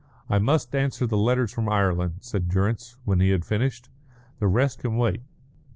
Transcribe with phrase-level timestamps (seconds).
[0.27, 3.89] "I must answer the letters from Ireland," said Durrance, when he had finished.
[4.39, 5.21] "The rest can wait."